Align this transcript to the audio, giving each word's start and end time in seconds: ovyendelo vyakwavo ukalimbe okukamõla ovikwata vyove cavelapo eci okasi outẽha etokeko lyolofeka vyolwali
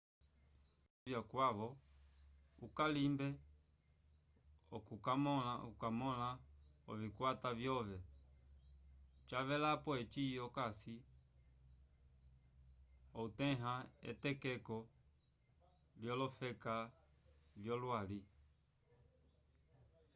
ovyendelo 0.03 1.07
vyakwavo 1.07 1.67
ukalimbe 2.65 3.27
okukamõla 5.55 6.29
ovikwata 6.91 7.49
vyove 7.59 7.97
cavelapo 9.29 9.89
eci 10.01 10.23
okasi 10.47 10.95
outẽha 13.19 13.73
etokeko 14.09 14.77
lyolofeka 16.01 16.75
vyolwali 17.61 18.19